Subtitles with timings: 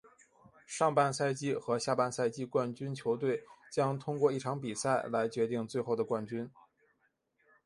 [0.65, 6.49] 上半赛季和下半赛季冠军球队将通过一场比赛来决定最后的冠军。